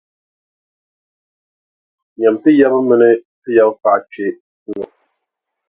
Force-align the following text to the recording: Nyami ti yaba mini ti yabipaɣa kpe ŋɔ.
Nyami 2.19 2.39
ti 2.43 2.51
yaba 2.59 2.77
mini 2.87 3.09
ti 3.41 3.49
yabipaɣa 3.57 3.99
kpe 4.09 4.25
ŋɔ. 4.73 4.83